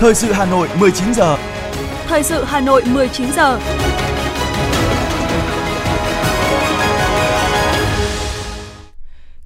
[0.00, 1.36] Thời sự Hà Nội 19 giờ.
[2.06, 3.60] Thời sự Hà Nội 19 giờ.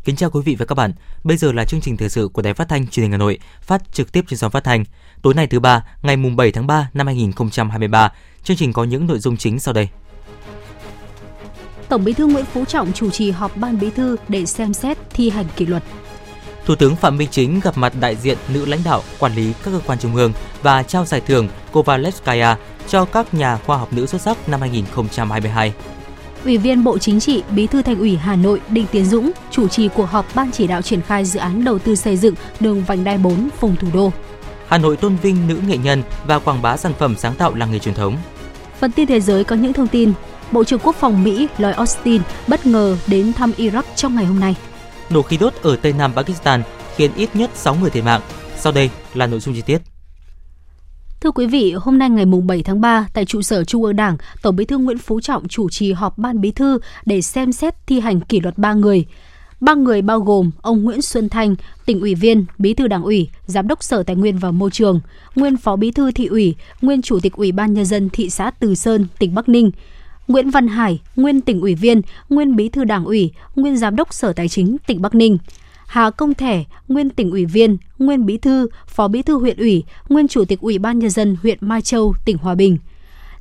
[0.05, 0.93] Kính chào quý vị và các bạn.
[1.25, 3.39] Bây giờ là chương trình thời sự của Đài Phát thanh Truyền hình Hà Nội,
[3.63, 4.85] phát trực tiếp trên sóng phát thanh.
[5.23, 8.13] Tối nay thứ ba, ngày mùng 7 tháng 3 năm 2023.
[8.43, 9.89] Chương trình có những nội dung chính sau đây.
[11.89, 14.99] Tổng Bí thư Nguyễn Phú Trọng chủ trì họp Ban Bí thư để xem xét
[15.11, 15.83] thi hành kỷ luật.
[16.67, 19.71] Thủ tướng Phạm Minh Chính gặp mặt đại diện nữ lãnh đạo, quản lý các
[19.71, 22.57] cơ quan trung ương và trao giải thưởng Kovalevskaya
[22.89, 25.73] cho các nhà khoa học nữ xuất sắc năm 2022.
[26.45, 29.69] Ủy viên Bộ Chính trị, Bí thư Thành ủy Hà Nội Đinh Tiến Dũng chủ
[29.69, 32.85] trì cuộc họp Ban chỉ đạo triển khai dự án đầu tư xây dựng đường
[32.85, 34.13] vành đai 4 vùng thủ đô.
[34.67, 37.73] Hà Nội tôn vinh nữ nghệ nhân và quảng bá sản phẩm sáng tạo làng
[37.73, 38.17] nghề truyền thống.
[38.81, 40.13] Phần tin thế giới có những thông tin.
[40.53, 44.41] Bộ trưởng Quốc phòng Mỹ Lloyd Austin bất ngờ đến thăm Iraq trong ngày hôm
[44.41, 44.57] nay.
[45.11, 46.63] Nổ khí đốt ở Tây Nam Pakistan
[46.97, 48.21] khiến ít nhất 6 người thiệt mạng.
[48.57, 49.79] Sau đây là nội dung chi tiết.
[51.21, 54.17] Thưa quý vị, hôm nay ngày 7 tháng 3, tại trụ sở Trung ương Đảng,
[54.43, 57.75] Tổng bí thư Nguyễn Phú Trọng chủ trì họp ban bí thư để xem xét
[57.87, 59.05] thi hành kỷ luật ba người.
[59.61, 61.55] Ba người bao gồm ông Nguyễn Xuân Thanh,
[61.87, 65.01] tỉnh ủy viên, bí thư đảng ủy, giám đốc Sở Tài nguyên và Môi trường,
[65.35, 68.51] nguyên phó bí thư thị ủy, nguyên chủ tịch ủy ban nhân dân thị xã
[68.51, 69.71] Từ Sơn, tỉnh Bắc Ninh,
[70.29, 74.15] Nguyễn Văn Hải, nguyên tỉnh ủy viên, nguyên bí thư đảng ủy, nguyên giám đốc
[74.15, 75.39] Sở Tài chính tỉnh Bắc Ninh.
[75.87, 79.85] Hà Công Thẻ, nguyên tỉnh ủy viên, nguyên bí thư, phó bí thư huyện ủy,
[80.09, 82.79] nguyên chủ tịch ủy ban nhân dân huyện Mai Châu, tỉnh Hòa Bình.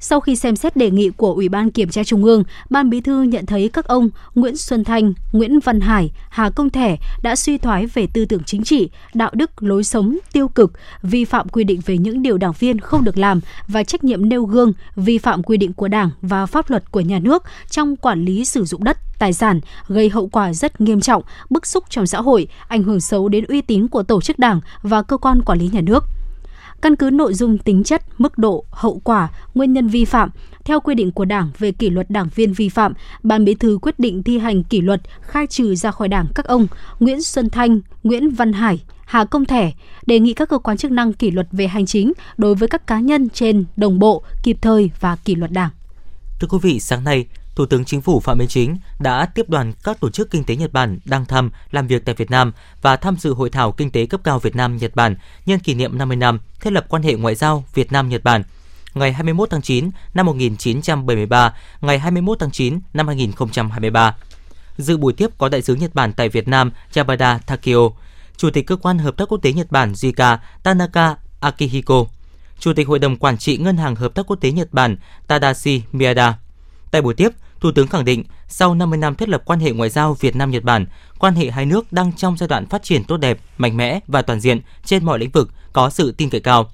[0.04, 3.02] Sau khi xem xét đề nghị của Ủy ban Kiểm tra Trung ương, Ban Bí
[3.02, 7.36] thư nhận thấy các ông Nguyễn Xuân Thanh, Nguyễn Văn Hải, Hà Công Thẻ đã
[7.36, 10.72] suy thoái về tư tưởng chính trị, đạo đức, lối sống tiêu cực,
[11.04, 14.30] vi phạm quy định về những điều đảng viên không được làm và trách nhiệm
[14.30, 17.96] nêu gương, vi phạm quy định của Đảng và pháp luật của nhà nước trong
[17.96, 21.84] quản lý sử dụng đất, tài sản, gây hậu quả rất nghiêm trọng, bức xúc
[21.90, 25.18] trong xã hội, ảnh hưởng xấu đến uy tín của tổ chức Đảng và cơ
[25.18, 26.04] quan quản lý nhà nước.
[26.82, 30.30] Căn cứ nội dung tính chất, mức độ, hậu quả, nguyên nhân vi phạm,
[30.66, 33.80] theo quy định của Đảng về kỷ luật đảng viên vi phạm, Ban Bí thư
[33.82, 36.68] quyết định thi hành kỷ luật khai trừ ra khỏi Đảng các ông
[37.00, 39.72] Nguyễn Xuân Thanh, Nguyễn Văn Hải, Hà Công Thẻ,
[40.06, 42.88] đề nghị các cơ quan chức năng kỷ luật về hành chính đối với các
[42.88, 45.70] cá nhân trên đồng bộ, kịp thời và kỷ luật Đảng.
[46.40, 47.26] Thưa quý vị, sáng nay,
[47.56, 50.56] Thủ tướng Chính phủ Phạm Minh Chính đã tiếp đoàn các tổ chức kinh tế
[50.56, 52.52] Nhật Bản đang thăm, làm việc tại Việt Nam
[52.82, 55.74] và tham dự hội thảo kinh tế cấp cao Việt Nam Nhật Bản nhân kỷ
[55.74, 58.44] niệm 50 năm thiết lập quan hệ ngoại giao Việt Nam Nhật Bản
[58.94, 64.16] ngày 21 tháng 9 năm 1973, ngày 21 tháng 9 năm 2023.
[64.78, 67.90] Dự buổi tiếp có đại sứ Nhật Bản tại Việt Nam Yabada Takio,
[68.38, 72.06] Chủ tịch Cơ quan Hợp tác Quốc tế Nhật Bản JICA Tanaka Akihiko,
[72.60, 74.98] Chủ tịch Hội đồng Quản trị Ngân hàng Hợp tác Quốc tế Nhật Bản
[75.28, 76.38] Tadashi Miyada.
[76.92, 77.30] Tại buổi tiếp,
[77.62, 80.52] Thủ tướng khẳng định sau 50 năm thiết lập quan hệ ngoại giao Việt Nam
[80.52, 80.86] Nhật Bản,
[81.20, 84.22] quan hệ hai nước đang trong giai đoạn phát triển tốt đẹp, mạnh mẽ và
[84.22, 86.72] toàn diện trên mọi lĩnh vực, có sự tin cậy cao.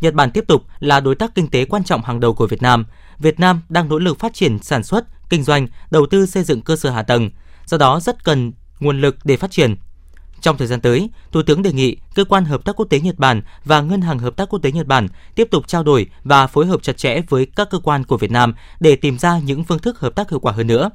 [0.00, 2.62] Nhật Bản tiếp tục là đối tác kinh tế quan trọng hàng đầu của Việt
[2.62, 2.86] Nam.
[3.18, 6.62] Việt Nam đang nỗ lực phát triển sản xuất, kinh doanh, đầu tư xây dựng
[6.62, 7.30] cơ sở hạ tầng,
[7.66, 9.76] do đó rất cần nguồn lực để phát triển.
[10.40, 13.18] Trong thời gian tới, Thủ tướng đề nghị Cơ quan Hợp tác Quốc tế Nhật
[13.18, 16.46] Bản và Ngân hàng Hợp tác Quốc tế Nhật Bản tiếp tục trao đổi và
[16.46, 19.64] phối hợp chặt chẽ với các cơ quan của Việt Nam để tìm ra những
[19.64, 20.90] phương thức hợp tác hiệu quả hơn nữa.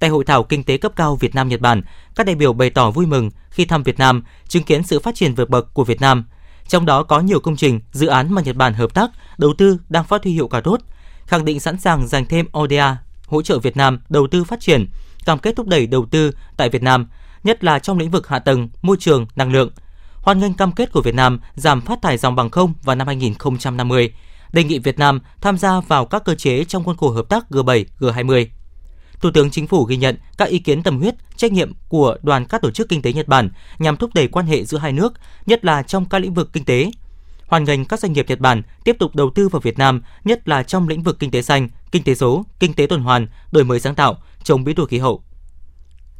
[0.00, 1.82] Tại hội thảo kinh tế cấp cao Việt Nam Nhật Bản,
[2.14, 5.14] các đại biểu bày tỏ vui mừng khi thăm Việt Nam, chứng kiến sự phát
[5.14, 6.24] triển vượt bậc của Việt Nam.
[6.68, 9.78] Trong đó có nhiều công trình, dự án mà Nhật Bản hợp tác, đầu tư
[9.88, 10.80] đang phát huy hiệu quả tốt,
[11.26, 12.96] khẳng định sẵn sàng dành thêm ODA
[13.26, 14.86] hỗ trợ Việt Nam đầu tư phát triển,
[15.24, 17.06] cam kết thúc đẩy đầu tư tại Việt Nam–
[17.44, 19.70] nhất là trong lĩnh vực hạ tầng, môi trường, năng lượng.
[20.22, 23.06] Hoan nghênh cam kết của Việt Nam giảm phát thải dòng bằng không vào năm
[23.06, 24.12] 2050,
[24.52, 27.44] đề nghị Việt Nam tham gia vào các cơ chế trong khuôn khổ hợp tác
[27.50, 28.46] G7, G20.
[29.20, 32.44] Thủ tướng Chính phủ ghi nhận các ý kiến tâm huyết, trách nhiệm của đoàn
[32.44, 35.12] các tổ chức kinh tế Nhật Bản nhằm thúc đẩy quan hệ giữa hai nước,
[35.46, 36.90] nhất là trong các lĩnh vực kinh tế.
[37.46, 40.48] Hoan nghênh các doanh nghiệp Nhật Bản tiếp tục đầu tư vào Việt Nam, nhất
[40.48, 43.64] là trong lĩnh vực kinh tế xanh, kinh tế số, kinh tế tuần hoàn, đổi
[43.64, 45.22] mới sáng tạo, chống biến đổi khí hậu,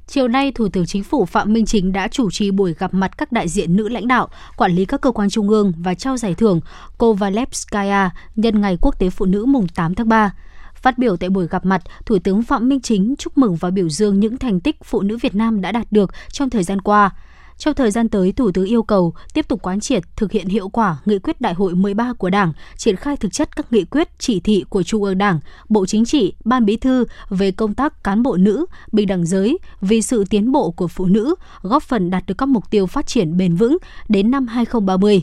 [0.07, 3.19] Chiều nay, Thủ tướng Chính phủ Phạm Minh Chính đã chủ trì buổi gặp mặt
[3.19, 6.17] các đại diện nữ lãnh đạo, quản lý các cơ quan trung ương và trao
[6.17, 6.61] giải thưởng
[6.99, 10.35] Kovalevskaya nhân ngày Quốc tế Phụ nữ mùng 8 tháng 3.
[10.75, 13.89] Phát biểu tại buổi gặp mặt, Thủ tướng Phạm Minh Chính chúc mừng và biểu
[13.89, 17.11] dương những thành tích phụ nữ Việt Nam đã đạt được trong thời gian qua–
[17.59, 20.69] trong thời gian tới, Thủ tướng yêu cầu tiếp tục quán triệt thực hiện hiệu
[20.69, 24.09] quả nghị quyết đại hội 13 của Đảng, triển khai thực chất các nghị quyết,
[24.19, 28.05] chỉ thị của Trung ương Đảng, Bộ Chính trị, Ban Bí thư về công tác
[28.05, 32.11] cán bộ nữ, bình đẳng giới vì sự tiến bộ của phụ nữ, góp phần
[32.11, 33.77] đạt được các mục tiêu phát triển bền vững
[34.09, 35.23] đến năm 2030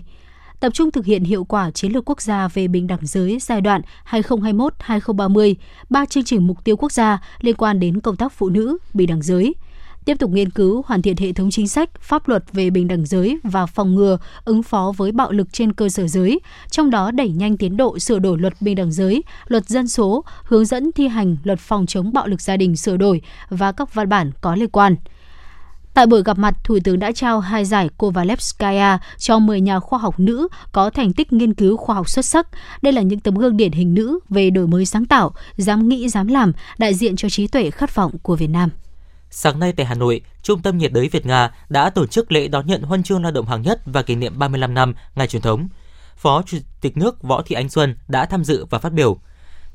[0.60, 3.62] tập trung thực hiện hiệu quả chiến lược quốc gia về bình đẳng giới giai
[3.62, 5.56] đoạn 2021-2030,
[5.90, 9.08] ba chương trình mục tiêu quốc gia liên quan đến công tác phụ nữ, bình
[9.08, 9.56] đẳng giới–
[10.10, 13.06] tiếp tục nghiên cứu hoàn thiện hệ thống chính sách, pháp luật về bình đẳng
[13.06, 16.40] giới và phòng ngừa, ứng phó với bạo lực trên cơ sở giới,
[16.72, 20.24] trong đó đẩy nhanh tiến độ sửa đổi luật bình đẳng giới, luật dân số,
[20.44, 23.94] hướng dẫn thi hành luật phòng chống bạo lực gia đình sửa đổi và các
[23.94, 24.96] văn bản có liên quan.
[25.94, 30.00] Tại buổi gặp mặt, Thủ tướng đã trao hai giải Kovalevskaya cho 10 nhà khoa
[30.00, 32.48] học nữ có thành tích nghiên cứu khoa học xuất sắc.
[32.82, 36.10] Đây là những tấm gương điển hình nữ về đổi mới sáng tạo, dám nghĩ,
[36.10, 38.70] dám làm, đại diện cho trí tuệ khát vọng của Việt Nam.
[39.32, 42.48] Sáng nay tại Hà Nội, Trung tâm nhiệt đới Việt Nga đã tổ chức lễ
[42.48, 45.42] đón nhận huân chương lao động hạng nhất và kỷ niệm 35 năm ngày truyền
[45.42, 45.68] thống.
[46.16, 49.18] Phó Chủ tịch nước Võ Thị Ánh Xuân đã tham dự và phát biểu.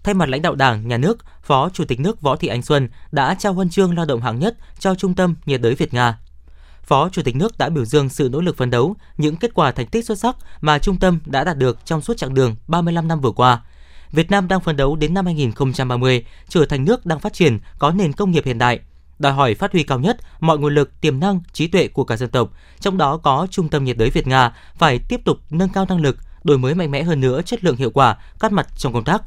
[0.02, 2.88] Thay mặt lãnh đạo Đảng, Nhà nước, Phó Chủ tịch nước Võ Thị Ánh Xuân
[3.12, 6.18] đã trao huân chương lao động hạng nhất cho Trung tâm nhiệt đới Việt Nga.
[6.82, 9.72] Phó Chủ tịch nước đã biểu dương sự nỗ lực phấn đấu, những kết quả
[9.72, 13.08] thành tích xuất sắc mà trung tâm đã đạt được trong suốt chặng đường 35
[13.08, 13.62] năm vừa qua.
[14.12, 17.90] Việt Nam đang phấn đấu đến năm 2030 trở thành nước đang phát triển, có
[17.90, 18.80] nền công nghiệp hiện đại,
[19.18, 22.16] đòi hỏi phát huy cao nhất mọi nguồn lực, tiềm năng, trí tuệ của cả
[22.16, 22.50] dân tộc,
[22.80, 26.00] trong đó có Trung tâm nhiệt đới Việt Nga phải tiếp tục nâng cao năng
[26.00, 29.04] lực, đổi mới mạnh mẽ hơn nữa chất lượng hiệu quả các mặt trong công
[29.04, 29.22] tác,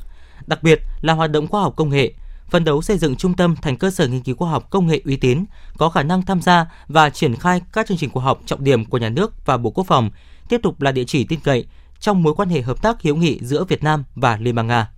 [0.48, 2.14] đặc biệt là hoạt động khoa học công nghệ,
[2.50, 5.02] phấn đấu xây dựng trung tâm thành cơ sở nghiên cứu khoa học công nghệ
[5.06, 5.46] uy tín,
[5.78, 8.86] có khả năng tham gia và triển khai các chương trình khoa học trọng điểm
[8.86, 10.10] của nhà nước và Bộ Quốc phòng,
[10.50, 11.66] tiếp tục là địa chỉ tin cậy
[12.00, 14.90] trong mối quan hệ hợp tác hữu nghị giữa Việt Nam và Liên bang Nga.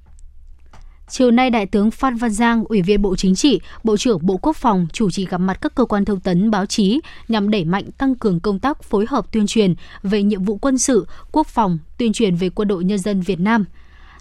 [1.09, 4.37] Chiều nay, Đại tướng Phan Văn Giang, Ủy viên Bộ Chính trị, Bộ trưởng Bộ
[4.37, 7.65] Quốc phòng chủ trì gặp mặt các cơ quan thông tấn báo chí nhằm đẩy
[7.65, 11.47] mạnh tăng cường công tác phối hợp tuyên truyền về nhiệm vụ quân sự, quốc
[11.47, 13.65] phòng, tuyên truyền về quân đội nhân dân Việt Nam–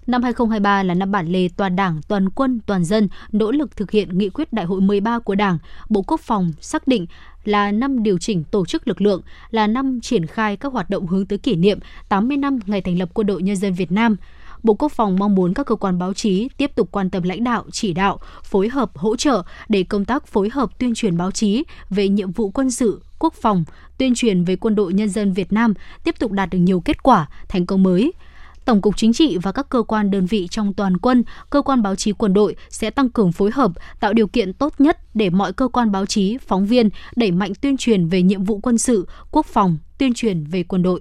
[0.08, 3.91] Năm 2023 là năm bản lề toàn Đảng, toàn quân, toàn dân nỗ lực thực
[3.91, 5.58] hiện nghị quyết Đại hội 13 của Đảng,
[5.88, 7.06] Bộ Quốc phòng xác định
[7.44, 11.06] là năm điều chỉnh tổ chức lực lượng, là năm triển khai các hoạt động
[11.06, 14.17] hướng tới kỷ niệm 80 năm ngày thành lập Quân đội Nhân dân Việt Nam.
[14.62, 17.44] Bộ Quốc phòng mong muốn các cơ quan báo chí tiếp tục quan tâm lãnh
[17.44, 21.31] đạo, chỉ đạo, phối hợp, hỗ trợ để công tác phối hợp tuyên truyền báo
[21.31, 23.64] chí về nhiệm vụ quân sự, quốc phòng,
[23.99, 25.75] tuyên truyền về quân đội nhân dân Việt Nam
[26.05, 28.12] tiếp tục đạt được nhiều kết quả, thành công mới,
[28.69, 31.82] Tổng cục Chính trị và các cơ quan đơn vị trong toàn quân, cơ quan
[31.82, 35.31] báo chí quân đội sẽ tăng cường phối hợp, tạo điều kiện tốt nhất để
[35.31, 38.78] mọi cơ quan báo chí, phóng viên đẩy mạnh tuyên truyền về nhiệm vụ quân
[38.78, 41.00] sự, quốc phòng, tuyên truyền về quân đội.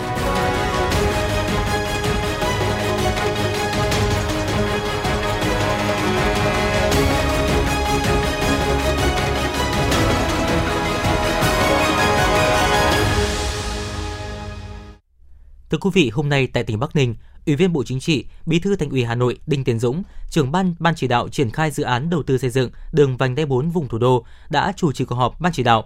[15.71, 17.15] Thưa quý vị, hôm nay tại tỉnh Bắc Ninh,
[17.45, 20.51] Ủy viên Bộ Chính trị, Bí thư Thành ủy Hà Nội Đinh Tiến Dũng, trưởng
[20.51, 23.45] ban ban chỉ đạo triển khai dự án đầu tư xây dựng đường vành đai
[23.45, 25.83] 4 vùng thủ đô đã chủ trì cuộc họp ban chỉ đạo.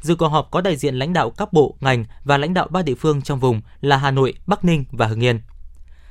[0.00, 2.82] Dự cuộc họp có đại diện lãnh đạo các bộ, ngành và lãnh đạo ba
[2.82, 5.40] địa phương trong vùng là Hà Nội, Bắc Ninh và Hưng Yên.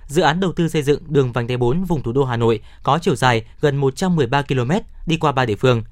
[0.08, 2.62] Dự án đầu tư xây dựng đường vành đai 4 vùng thủ đô Hà Nội
[2.84, 4.72] có chiều dài gần 113 km
[5.06, 5.84] đi qua ba địa phương.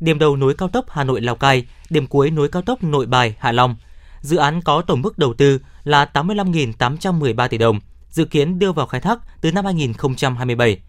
[0.00, 3.06] Điểm đầu nối cao tốc Hà Nội Lào Cai, điểm cuối nối cao tốc Nội
[3.06, 3.76] Bài Hạ Long–
[4.22, 8.86] Dự án có tổng mức đầu tư là 85.813 tỷ đồng, dự kiến đưa vào
[8.86, 10.80] khai thác từ năm 2027.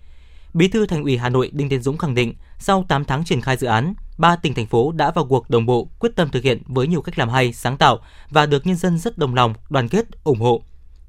[0.53, 3.41] Bí thư Thành ủy Hà Nội Đinh Tiến Dũng khẳng định, sau 8 tháng triển
[3.41, 6.44] khai dự án, ba tỉnh thành phố đã vào cuộc đồng bộ, quyết tâm thực
[6.44, 8.00] hiện với nhiều cách làm hay, sáng tạo
[8.30, 10.62] và được nhân dân rất đồng lòng, đoàn kết, ủng hộ.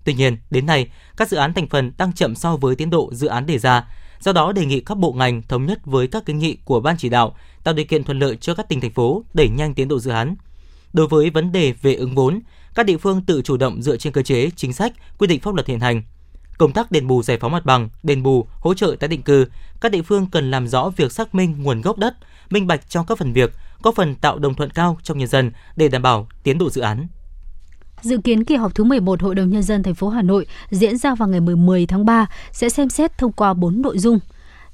[0.04, 3.10] Tuy nhiên, đến nay, các dự án thành phần đang chậm so với tiến độ
[3.12, 3.88] dự án đề ra.
[4.20, 6.96] Do đó, đề nghị các bộ ngành thống nhất với các kiến nghị của ban
[6.98, 9.88] chỉ đạo, tạo điều kiện thuận lợi cho các tỉnh thành phố đẩy nhanh tiến
[9.88, 10.36] độ dự án,
[10.94, 12.40] Đối với vấn đề về ứng vốn,
[12.74, 15.54] các địa phương tự chủ động dựa trên cơ chế, chính sách, quy định pháp
[15.54, 16.02] luật hiện hành.
[16.58, 19.46] Công tác đền bù giải phóng mặt bằng, đền bù, hỗ trợ tái định cư,
[19.80, 22.14] các địa phương cần làm rõ việc xác minh nguồn gốc đất,
[22.50, 25.52] minh bạch trong các phần việc, có phần tạo đồng thuận cao trong nhân dân
[25.76, 27.06] để đảm bảo tiến độ dự án.
[28.00, 30.98] Dự kiến kỳ họp thứ 11 Hội đồng nhân dân thành phố Hà Nội diễn
[30.98, 34.18] ra vào ngày 10 tháng 3 sẽ xem xét thông qua 4 nội dung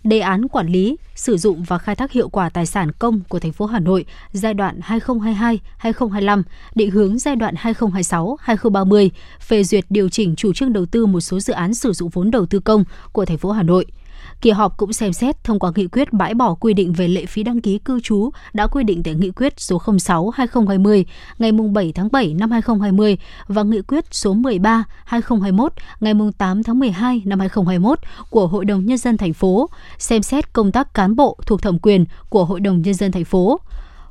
[0.04, 3.38] đề án quản lý, sử dụng và khai thác hiệu quả tài sản công của
[3.38, 6.42] thành phố Hà Nội giai đoạn 2022-2025,
[6.75, 9.09] định hướng giai đoạn 2026-2030,
[9.40, 12.30] phê duyệt điều chỉnh chủ trương đầu tư một số dự án sử dụng vốn
[12.30, 13.87] đầu tư công của thành phố Hà Nội–
[14.41, 17.27] Kỳ họp cũng xem xét thông qua nghị quyết bãi bỏ quy định về lệ
[17.27, 21.05] phí đăng ký cư trú đã quy định tại nghị quyết số 06/2020
[21.39, 25.69] ngày 7 tháng 7 năm 2020 và nghị quyết số 13/2021
[26.00, 27.99] ngày 8 tháng 12 năm 2021
[28.31, 31.79] của Hội đồng nhân dân thành phố, xem xét công tác cán bộ thuộc thẩm
[31.79, 33.61] quyền của Hội đồng nhân dân thành phố.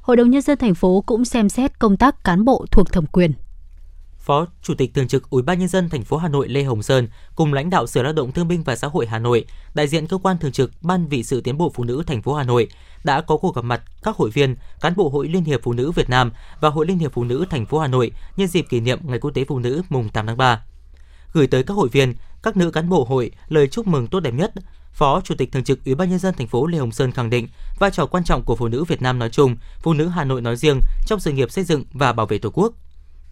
[0.01, 3.05] Hội đồng nhân dân thành phố cũng xem xét công tác cán bộ thuộc thẩm
[3.05, 3.33] quyền.
[4.29, 6.83] Phó Chủ tịch Thường trực Ủy ban nhân dân thành phố Hà Nội Lê Hồng
[6.83, 9.87] Sơn cùng lãnh đạo Sở Lao động Thương binh và Xã hội Hà Nội, đại
[9.87, 12.43] diện cơ quan thường trực Ban vị sự tiến bộ phụ nữ thành phố Hà
[12.43, 12.67] Nội
[13.03, 15.91] đã có cuộc gặp mặt các hội viên, cán bộ Hội Liên hiệp Phụ nữ
[15.91, 16.31] Việt Nam
[16.61, 19.19] và Hội Liên hiệp Phụ nữ thành phố Hà Nội nhân dịp kỷ niệm Ngày
[19.19, 20.61] Quốc tế Phụ nữ mùng 8 tháng 3.
[21.33, 24.33] Gửi tới các hội viên, các nữ cán bộ hội lời chúc mừng tốt đẹp
[24.33, 24.53] nhất,
[24.93, 27.29] Phó Chủ tịch Thường trực Ủy ban nhân dân thành phố Lê Hồng Sơn khẳng
[27.29, 27.47] định
[27.79, 30.41] vai trò quan trọng của phụ nữ Việt Nam nói chung, phụ nữ Hà Nội
[30.41, 32.73] nói riêng trong sự nghiệp xây dựng và bảo vệ Tổ quốc.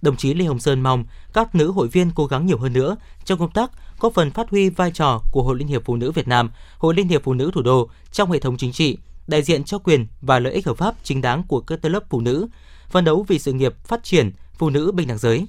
[0.02, 2.96] Đồng chí Lê Hồng Sơn mong các nữ hội viên cố gắng nhiều hơn nữa
[3.26, 6.12] trong công tác góp phần phát huy vai trò của Hội Liên hiệp Phụ nữ
[6.12, 9.42] Việt Nam, Hội Liên hiệp Phụ nữ Thủ đô trong hệ thống chính trị, đại
[9.42, 12.22] diện cho quyền và lợi ích hợp pháp chính đáng của các tầng lớp phụ
[12.22, 12.48] nữ,
[12.90, 15.48] phấn đấu vì sự nghiệp phát triển phụ nữ bình đẳng giới.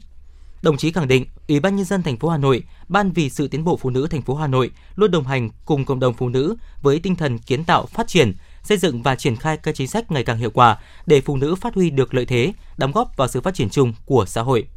[0.62, 3.48] Đồng chí khẳng định, Ủy ban nhân dân thành phố Hà Nội, Ban vì sự
[3.48, 6.28] tiến bộ phụ nữ thành phố Hà Nội luôn đồng hành cùng cộng đồng phụ
[6.28, 9.88] nữ với tinh thần kiến tạo phát triển, xây dựng và triển khai các chính
[9.88, 13.16] sách ngày càng hiệu quả để phụ nữ phát huy được lợi thế, đóng góp
[13.16, 14.68] vào sự phát triển chung của xã hội.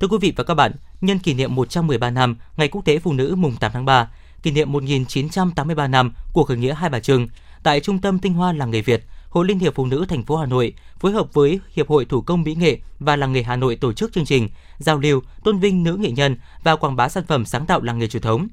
[0.00, 3.12] Thưa quý vị và các bạn, nhân kỷ niệm 113 năm Ngày Quốc tế Phụ
[3.12, 4.10] nữ mùng 8 tháng 3,
[4.42, 7.28] kỷ niệm 1983 năm của khởi nghĩa Hai Bà Trưng,
[7.62, 10.36] tại Trung tâm Tinh hoa làng nghề Việt, Hội Liên hiệp Phụ nữ thành phố
[10.36, 13.56] Hà Nội phối hợp với Hiệp hội Thủ công Mỹ nghệ và làng nghề Hà
[13.56, 17.08] Nội tổ chức chương trình giao lưu, tôn vinh nữ nghệ nhân và quảng bá
[17.08, 18.48] sản phẩm sáng tạo làng nghề truyền thống.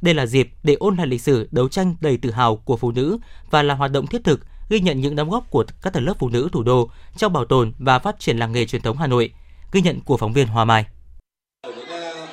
[0.00, 2.92] Đây là dịp để ôn lại lịch sử đấu tranh đầy tự hào của phụ
[2.92, 3.18] nữ
[3.50, 6.14] và là hoạt động thiết thực ghi nhận những đóng góp của các tầng lớp
[6.18, 9.06] phụ nữ thủ đô trong bảo tồn và phát triển làng nghề truyền thống Hà
[9.06, 9.32] Nội.
[9.72, 10.86] Ghi nhận của phóng viên Hoa Mai.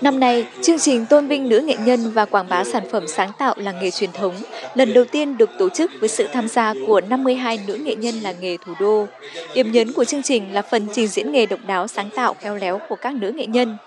[0.01, 3.31] Năm nay, chương trình tôn vinh nữ nghệ nhân và quảng bá sản phẩm sáng
[3.39, 4.35] tạo làng nghề truyền thống
[4.75, 8.15] lần đầu tiên được tổ chức với sự tham gia của 52 nữ nghệ nhân
[8.15, 9.07] làng nghề thủ đô.
[9.53, 12.55] Điểm nhấn của chương trình là phần trình diễn nghề độc đáo sáng tạo khéo
[12.55, 13.77] léo của các nữ nghệ nhân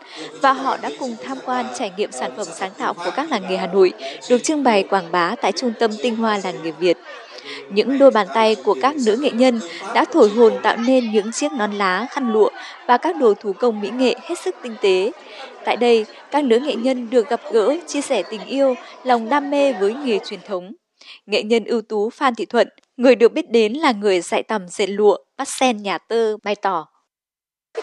[0.42, 3.42] và họ đã cùng tham quan trải nghiệm sản phẩm sáng tạo của các làng
[3.50, 3.92] nghề Hà Nội
[4.30, 6.96] được trưng bày quảng bá tại Trung tâm Tinh Hoa Làng nghề Việt.
[7.70, 9.60] Những đôi bàn tay của các nữ nghệ nhân
[9.94, 12.50] đã thổi hồn tạo nên những chiếc nón lá, khăn lụa
[12.87, 15.12] và các đồ thủ công mỹ nghệ hết sức tinh tế.
[15.64, 19.50] Tại đây, các nữ nghệ nhân được gặp gỡ, chia sẻ tình yêu, lòng đam
[19.50, 20.72] mê với nghề truyền thống.
[21.26, 24.68] Nghệ nhân ưu tú Phan Thị Thuận, người được biết đến là người dạy tầm
[24.68, 26.87] dệt lụa, bắt sen nhà tơ, bày tỏ.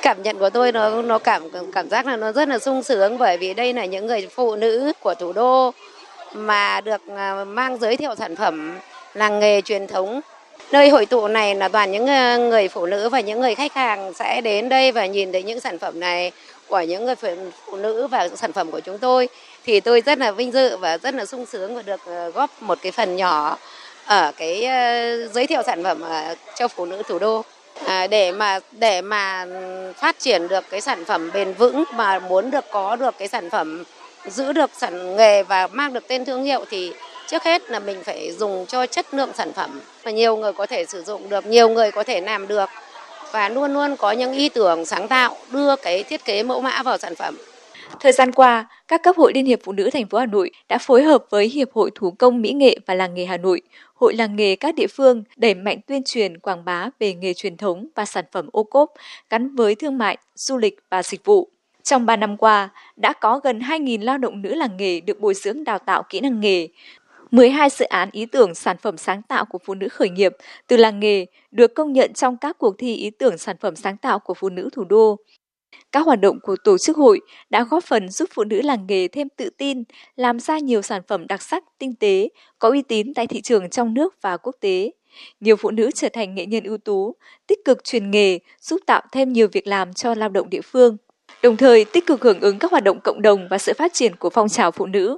[0.02, 3.18] Cảm nhận của tôi nó nó cảm cảm giác là nó rất là sung sướng
[3.18, 5.72] bởi vì đây là những người phụ nữ của thủ đô
[6.34, 8.76] mà được à, mang giới thiệu sản phẩm
[9.16, 10.22] làng nghề truyền thống.
[10.72, 13.74] Nơi hội tụ này là toàn những ờ, người phụ nữ và những người khách
[13.74, 16.32] hàng sẽ đến đây và nhìn thấy những sản phẩm này
[16.68, 17.16] của những người
[17.66, 19.30] phụ nữ và sản phẩm của chúng tôi
[19.66, 22.62] thì tôi rất là vinh dự và rất là sung sướng và được ờ, góp
[22.62, 23.58] một cái phần nhỏ
[24.06, 26.04] ở cái ờ, giới thiệu sản phẩm
[26.56, 27.44] cho phụ nữ thủ đô
[27.86, 29.46] à, để mà để mà
[29.98, 33.50] phát triển được cái sản phẩm bền vững mà muốn được có được cái sản
[33.50, 33.84] phẩm
[34.28, 36.94] giữ được sản nghề và mang được tên thương hiệu thì
[37.28, 40.66] trước hết là mình phải dùng cho chất lượng sản phẩm và nhiều người có
[40.66, 42.70] thể sử dụng được nhiều người có thể làm được
[43.32, 46.84] và luôn luôn có những ý tưởng sáng tạo đưa cái thiết kế mẫu mã
[46.84, 47.36] vào sản phẩm.
[48.00, 50.78] Thời gian qua, các cấp hội Liên hiệp Phụ nữ thành phố Hà Nội đã
[50.78, 53.62] phối hợp với Hiệp hội Thủ công Mỹ nghệ và Làng nghề Hà Nội,
[53.96, 57.58] Hội làng nghề các địa phương đẩy mạnh tuyên truyền quảng bá về nghề truyền
[57.58, 58.94] thống và sản phẩm ô cốp
[59.30, 61.50] gắn với thương mại, du lịch và dịch vụ.
[61.84, 65.34] Trong 3 năm qua, đã có gần 2.000 lao động nữ làng nghề được bồi
[65.34, 66.68] dưỡng đào tạo kỹ năng nghề,
[67.36, 70.32] 12 dự án ý tưởng sản phẩm sáng tạo của phụ nữ khởi nghiệp
[70.68, 73.98] từ làng nghề được công nhận trong các cuộc thi ý tưởng sản phẩm sáng
[73.98, 75.18] tạo của phụ nữ thủ đô.
[75.92, 79.08] Các hoạt động của tổ chức hội đã góp phần giúp phụ nữ làng nghề
[79.08, 79.84] thêm tự tin,
[80.16, 83.70] làm ra nhiều sản phẩm đặc sắc, tinh tế, có uy tín tại thị trường
[83.70, 84.92] trong nước và quốc tế.
[85.40, 87.16] Nhiều phụ nữ trở thành nghệ nhân ưu tú,
[87.48, 90.98] tích cực truyền nghề, giúp tạo thêm nhiều việc làm cho lao động địa phương.
[91.44, 94.16] Đồng thời tích cực hưởng ứng các hoạt động cộng đồng và sự phát triển
[94.16, 95.18] của phong trào phụ nữ.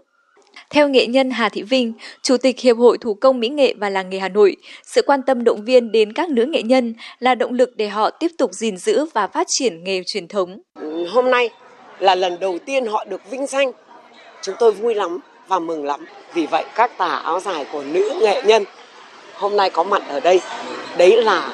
[0.70, 3.90] Theo nghệ nhân Hà Thị Vinh, Chủ tịch Hiệp hội Thủ công Mỹ nghệ và
[3.90, 7.36] Làng nghề Hà Nội, sự quan tâm động viên đến các nữ nghệ nhân là
[7.36, 10.60] động lực để họ tiếp tục gìn giữ và phát triển nghề truyền thống.
[11.10, 11.50] Hôm nay
[12.00, 13.72] là lần đầu tiên họ được vinh danh.
[14.42, 16.06] Chúng tôi vui lắm và mừng lắm.
[16.34, 18.64] Vì vậy các tà áo dài của nữ nghệ nhân
[19.38, 20.42] hôm nay có mặt ở đây,
[20.98, 21.50] đấy là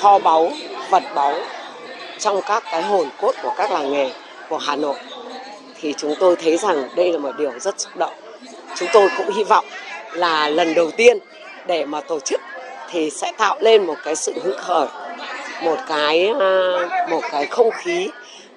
[0.00, 0.50] kho báu,
[0.90, 1.34] vật báu
[2.18, 4.10] trong các cái hồn cốt của các làng nghề
[4.48, 4.96] của Hà Nội
[5.80, 8.12] thì chúng tôi thấy rằng đây là một điều rất xúc động
[8.76, 9.64] chúng tôi cũng hy vọng
[10.12, 11.18] là lần đầu tiên
[11.66, 12.40] để mà tổ chức
[12.90, 14.86] thì sẽ tạo lên một cái sự hứng khởi,
[15.62, 18.08] một cái ờ, một cái không khí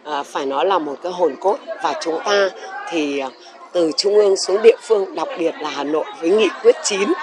[0.04, 1.58] ờ, phải nói là một cái hồn cốt.
[1.84, 2.50] Và chúng ta
[2.90, 3.30] thì ờ,
[3.72, 7.14] từ trung ương xuống địa phương, đặc biệt là Hà Nội với nghị quyết 9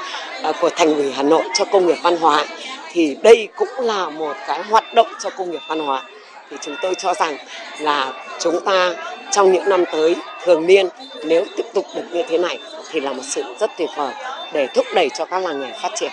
[0.60, 2.44] của thành ủy Hà Nội cho công nghiệp văn hóa,
[2.92, 6.02] thì đây cũng là một cái hoạt động cho công nghiệp văn hóa.
[6.50, 7.36] Thì chúng tôi cho rằng
[7.80, 8.94] là chúng ta
[9.30, 10.88] trong những năm tới, thường niên,
[11.24, 12.58] nếu tiếp tục được như thế này
[12.90, 14.14] thì là một sự rất tuyệt vời
[14.52, 16.12] để thúc đẩy cho các làng nghề phát triển.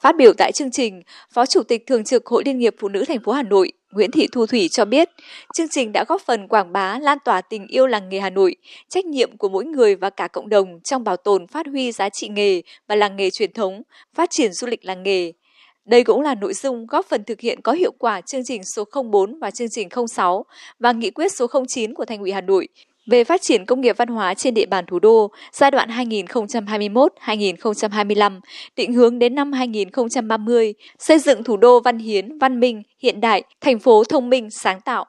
[0.00, 3.04] Phát biểu tại chương trình, Phó Chủ tịch Thường trực Hội Liên hiệp Phụ nữ
[3.08, 5.10] thành phố Hà Nội Nguyễn Thị Thu Thủy cho biết,
[5.54, 8.56] chương trình đã góp phần quảng bá, lan tỏa tình yêu làng nghề Hà Nội,
[8.88, 12.08] trách nhiệm của mỗi người và cả cộng đồng trong bảo tồn phát huy giá
[12.08, 13.82] trị nghề và làng nghề truyền thống,
[14.14, 15.32] phát triển du lịch làng nghề.
[15.84, 18.84] Đây cũng là nội dung góp phần thực hiện có hiệu quả chương trình số
[19.10, 20.44] 04 và chương trình 06
[20.78, 22.68] và nghị quyết số 09 của Thành ủy Hà Nội
[23.06, 28.40] về phát triển công nghiệp văn hóa trên địa bàn thủ đô giai đoạn 2021-2025,
[28.76, 33.42] định hướng đến năm 2030, xây dựng thủ đô văn hiến, văn minh, hiện đại,
[33.60, 35.04] thành phố thông minh, sáng tạo.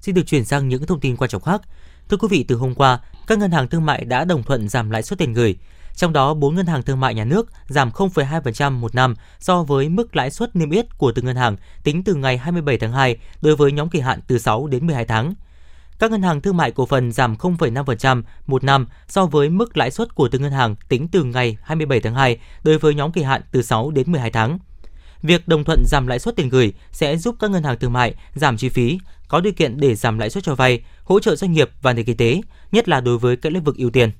[0.00, 1.60] Xin được chuyển sang những thông tin quan trọng khác.
[2.08, 4.90] Thưa quý vị, từ hôm qua, các ngân hàng thương mại đã đồng thuận giảm
[4.90, 5.56] lãi suất tiền gửi.
[5.96, 9.88] Trong đó, 4 ngân hàng thương mại nhà nước giảm 0,2% một năm so với
[9.88, 13.16] mức lãi suất niêm yết của từng ngân hàng tính từ ngày 27 tháng 2
[13.40, 15.34] đối với nhóm kỳ hạn từ 6 đến 12 tháng
[15.98, 19.90] các ngân hàng thương mại cổ phần giảm 0,5% một năm so với mức lãi
[19.90, 23.22] suất của từng ngân hàng tính từ ngày 27 tháng 2 đối với nhóm kỳ
[23.22, 24.58] hạn từ 6 đến 12 tháng.
[25.22, 28.14] Việc đồng thuận giảm lãi suất tiền gửi sẽ giúp các ngân hàng thương mại
[28.34, 28.98] giảm chi phí,
[29.28, 32.04] có điều kiện để giảm lãi suất cho vay, hỗ trợ doanh nghiệp và nền
[32.04, 32.40] kinh tế,
[32.72, 34.10] nhất là đối với các lĩnh vực ưu tiên.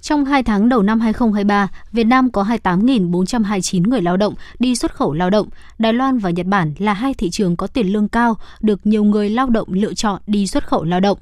[0.00, 4.94] Trong 2 tháng đầu năm 2023, Việt Nam có 28.429 người lao động đi xuất
[4.94, 5.48] khẩu lao động.
[5.78, 9.04] Đài Loan và Nhật Bản là hai thị trường có tiền lương cao, được nhiều
[9.04, 11.18] người lao động lựa chọn đi xuất khẩu lao động.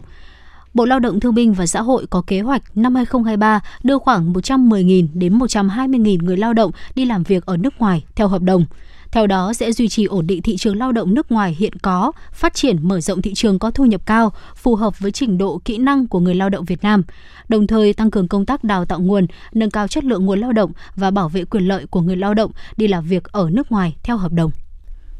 [0.74, 4.32] Bộ Lao động Thương binh và Xã hội có kế hoạch năm 2023 đưa khoảng
[4.32, 8.64] 110.000 đến 120.000 người lao động đi làm việc ở nước ngoài theo hợp đồng.
[9.10, 12.12] Theo đó sẽ duy trì ổn định thị trường lao động nước ngoài hiện có,
[12.32, 15.60] phát triển mở rộng thị trường có thu nhập cao, phù hợp với trình độ
[15.64, 17.02] kỹ năng của người lao động Việt Nam,
[17.48, 20.52] đồng thời tăng cường công tác đào tạo nguồn, nâng cao chất lượng nguồn lao
[20.52, 23.72] động và bảo vệ quyền lợi của người lao động đi làm việc ở nước
[23.72, 24.50] ngoài theo hợp đồng.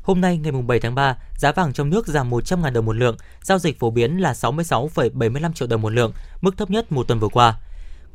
[0.03, 3.17] Hôm nay ngày 7 tháng 3, giá vàng trong nước giảm 100.000 đồng một lượng,
[3.43, 7.19] giao dịch phổ biến là 66,75 triệu đồng một lượng, mức thấp nhất một tuần
[7.19, 7.57] vừa qua.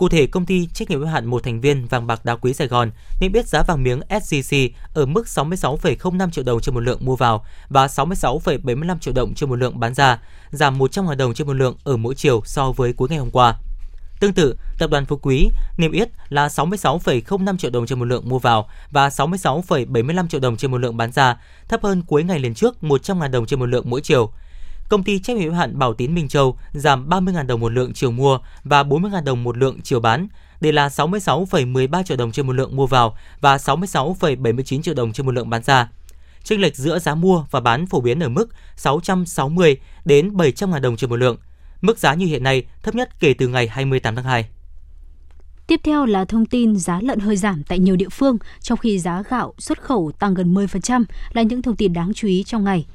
[0.03, 2.53] Cụ thể, công ty trách nhiệm hữu hạn một thành viên vàng bạc đá quý
[2.53, 2.91] Sài Gòn
[3.21, 7.15] niêm yết giá vàng miếng SJC ở mức 66,05 triệu đồng trên một lượng mua
[7.15, 10.19] vào và 66,75 triệu đồng trên một lượng bán ra,
[10.51, 13.55] giảm 100.000 đồng trên một lượng ở mỗi chiều so với cuối ngày hôm qua.
[14.19, 18.29] Tương tự, tập đoàn Phú Quý niêm yết là 66,05 triệu đồng trên một lượng
[18.29, 22.39] mua vào và 66,75 triệu đồng trên một lượng bán ra, thấp hơn cuối ngày
[22.39, 24.31] liền trước 100.000 đồng trên một lượng mỗi chiều
[24.89, 27.93] công ty trách nhiệm hữu hạn Bảo Tín Minh Châu giảm 30.000 đồng một lượng
[27.93, 30.27] chiều mua và 40.000 đồng một lượng chiều bán,
[30.61, 35.25] để là 66,13 triệu đồng trên một lượng mua vào và 66,79 triệu đồng trên
[35.25, 35.89] một lượng bán ra.
[36.43, 40.81] Chênh lệch giữa giá mua và bán phổ biến ở mức 660 đến 700 000
[40.81, 41.37] đồng trên một lượng.
[41.81, 44.45] Mức giá như hiện nay thấp nhất kể từ ngày 28 tháng 2.
[45.67, 48.99] Tiếp theo là thông tin giá lợn hơi giảm tại nhiều địa phương, trong khi
[48.99, 52.63] giá gạo xuất khẩu tăng gần 10% là những thông tin đáng chú ý trong
[52.63, 52.85] ngày.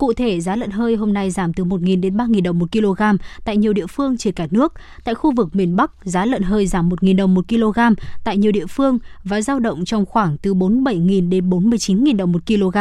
[0.00, 3.02] Cụ thể, giá lợn hơi hôm nay giảm từ 1.000 đến 3.000 đồng một kg
[3.44, 4.72] tại nhiều địa phương trên cả nước.
[5.04, 7.80] Tại khu vực miền Bắc, giá lợn hơi giảm 1.000 đồng một kg
[8.24, 12.46] tại nhiều địa phương và giao động trong khoảng từ 47.000 đến 49.000 đồng một
[12.46, 12.76] kg.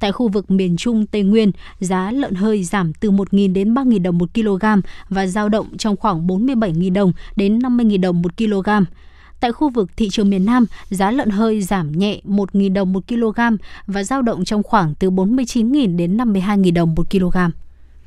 [0.00, 4.02] Tại khu vực miền Trung, Tây Nguyên, giá lợn hơi giảm từ 1.000 đến 3.000
[4.02, 4.64] đồng một kg
[5.08, 8.68] và giao động trong khoảng 47.000 đồng đến 50.000 đồng một kg.
[9.40, 13.08] Tại khu vực thị trường miền Nam, giá lợn hơi giảm nhẹ 1.000 đồng 1
[13.08, 13.40] kg
[13.86, 17.36] và giao động trong khoảng từ 49.000 đến 52.000 đồng 1 kg.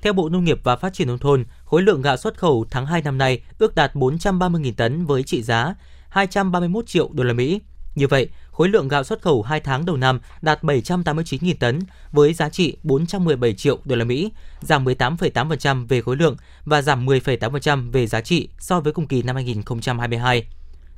[0.02, 2.86] Theo Bộ Nông nghiệp và Phát triển nông thôn, khối lượng gạo xuất khẩu tháng
[2.86, 5.76] 2 năm nay ước đạt 430.000 tấn với trị giá
[6.10, 7.62] 231 triệu đô la Mỹ.
[7.96, 11.80] Như vậy, khối lượng gạo xuất khẩu 2 tháng đầu năm đạt 789.000 tấn
[12.12, 16.36] với giá trị 417 triệu đô la Mỹ, giảm 18,8% về khối lượng
[16.66, 20.48] và giảm 10,8% về giá trị so với cùng kỳ năm 2022.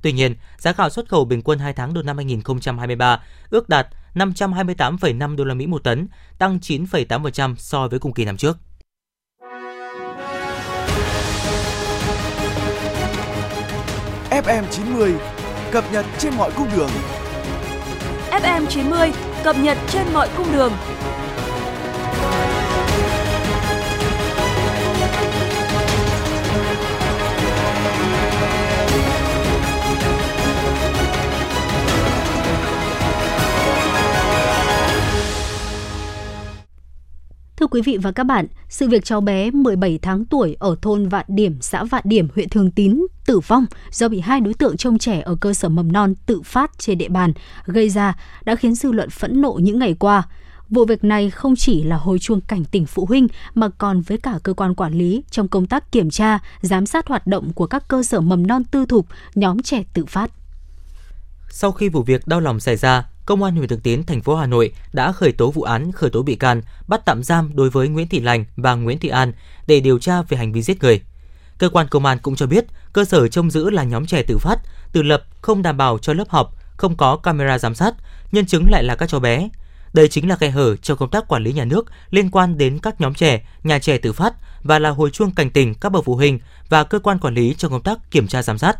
[0.01, 3.87] Tuy nhiên, giá gạo xuất khẩu bình quân 2 tháng đầu năm 2023 ước đạt
[4.13, 6.07] 528,5 đô la Mỹ một tấn,
[6.37, 8.57] tăng 9,8% so với cùng kỳ năm trước.
[14.29, 15.13] FM 90
[15.71, 16.89] cập nhật trên mọi cung đường.
[18.31, 19.11] FM 90
[19.43, 20.73] cập nhật trên mọi cung đường.
[37.59, 41.09] Thưa quý vị và các bạn, sự việc cháu bé 17 tháng tuổi ở thôn
[41.09, 44.77] Vạn Điểm, xã Vạn Điểm, huyện Thường Tín tử vong do bị hai đối tượng
[44.77, 47.33] trông trẻ ở cơ sở mầm non tự phát trên địa bàn
[47.65, 50.23] gây ra đã khiến dư luận phẫn nộ những ngày qua.
[50.69, 54.17] Vụ việc này không chỉ là hồi chuông cảnh tỉnh phụ huynh mà còn với
[54.17, 57.67] cả cơ quan quản lý trong công tác kiểm tra, giám sát hoạt động của
[57.67, 60.31] các cơ sở mầm non tư thục, nhóm trẻ tự phát.
[61.49, 64.35] Sau khi vụ việc đau lòng xảy ra, Công an huyện Thường Tín, thành phố
[64.35, 67.69] Hà Nội đã khởi tố vụ án, khởi tố bị can, bắt tạm giam đối
[67.69, 69.33] với Nguyễn Thị Lành và Nguyễn Thị An
[69.67, 71.01] để điều tra về hành vi giết người.
[71.57, 74.37] Cơ quan công an cũng cho biết, cơ sở trông giữ là nhóm trẻ tự
[74.37, 74.57] phát,
[74.91, 77.93] tự lập, không đảm bảo cho lớp học, không có camera giám sát,
[78.31, 79.49] nhân chứng lại là các cháu bé.
[79.93, 82.79] Đây chính là kẽ hở trong công tác quản lý nhà nước liên quan đến
[82.79, 86.05] các nhóm trẻ, nhà trẻ tự phát và là hồi chuông cảnh tỉnh các bậc
[86.05, 86.39] phụ huynh
[86.69, 88.77] và cơ quan quản lý trong công tác kiểm tra giám sát.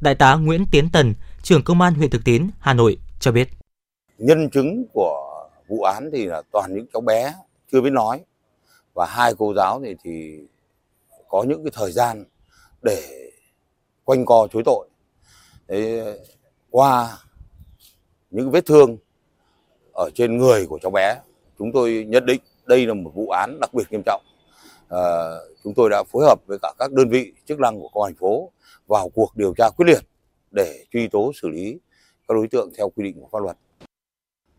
[0.00, 3.59] Đại tá Nguyễn Tiến Tần, trưởng công an huyện Thực Tín, Hà Nội cho biết.
[4.20, 7.34] Nhân chứng của vụ án thì là toàn những cháu bé
[7.72, 8.24] chưa biết nói
[8.94, 10.40] và hai cô giáo thì thì
[11.28, 12.24] có những cái thời gian
[12.82, 13.30] để
[14.04, 14.88] quanh co chối tội.
[15.68, 16.02] Thế
[16.70, 17.18] qua
[18.30, 18.96] những vết thương
[19.92, 21.20] ở trên người của cháu bé,
[21.58, 24.22] chúng tôi nhận định đây là một vụ án đặc biệt nghiêm trọng.
[24.88, 25.00] À,
[25.64, 28.12] chúng tôi đã phối hợp với cả các đơn vị chức năng của công an
[28.12, 28.50] thành phố
[28.86, 30.02] vào cuộc điều tra quyết liệt
[30.50, 31.78] để truy tố xử lý
[32.28, 33.56] các đối tượng theo quy định của pháp luật.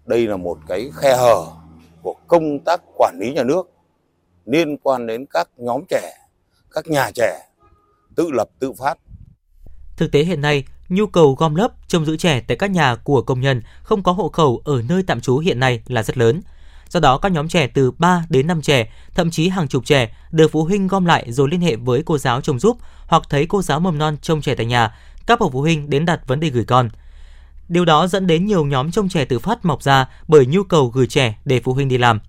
[0.06, 1.46] Đây là một cái khe hở
[2.02, 3.70] của công tác quản lý nhà nước
[4.46, 6.14] liên quan đến các nhóm trẻ,
[6.72, 7.40] các nhà trẻ
[8.16, 8.98] tự lập tự phát.
[9.98, 13.22] Thực tế hiện nay, nhu cầu gom lớp trông giữ trẻ tại các nhà của
[13.22, 16.42] công nhân không có hộ khẩu ở nơi tạm trú hiện nay là rất lớn.
[16.90, 20.16] Do đó, các nhóm trẻ từ 3 đến 5 trẻ, thậm chí hàng chục trẻ
[20.32, 23.46] được phụ huynh gom lại rồi liên hệ với cô giáo trông giúp hoặc thấy
[23.50, 24.96] cô giáo mầm non trông trẻ tại nhà,
[25.28, 26.90] các bậc phụ huynh đến đặt vấn đề gửi con.
[27.72, 30.88] Điều đó dẫn đến nhiều nhóm trông trẻ tự phát mọc ra bởi nhu cầu
[30.88, 32.20] gửi trẻ để phụ huynh đi làm.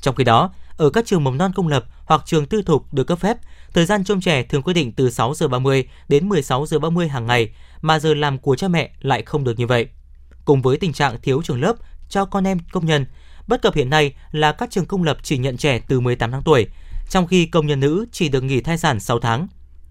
[0.00, 3.04] Trong khi đó, ở các trường mầm non công lập hoặc trường tư thục được
[3.04, 3.36] cấp phép,
[3.74, 7.08] thời gian trông trẻ thường quy định từ 6 giờ 30 đến 16 giờ 30
[7.08, 9.88] hàng ngày, mà giờ làm của cha mẹ lại không được như vậy.
[10.44, 11.76] Cùng với tình trạng thiếu trường lớp
[12.08, 13.06] cho con em công nhân,
[13.46, 16.42] bất cập hiện nay là các trường công lập chỉ nhận trẻ từ 18 tháng
[16.42, 16.66] tuổi,
[17.10, 19.48] trong khi công nhân nữ chỉ được nghỉ thai sản 6 tháng.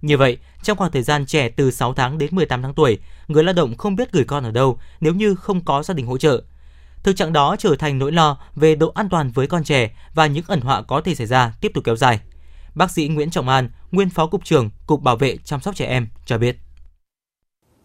[0.07, 3.43] Như vậy, trong khoảng thời gian trẻ từ 6 tháng đến 18 tháng tuổi, người
[3.43, 6.17] lao động không biết gửi con ở đâu nếu như không có gia đình hỗ
[6.17, 6.41] trợ.
[7.03, 10.27] Thực trạng đó trở thành nỗi lo về độ an toàn với con trẻ và
[10.27, 12.19] những ẩn họa có thể xảy ra tiếp tục kéo dài.
[12.75, 15.85] Bác sĩ Nguyễn Trọng An, nguyên phó cục trưởng Cục Bảo vệ chăm sóc trẻ
[15.85, 16.57] em cho biết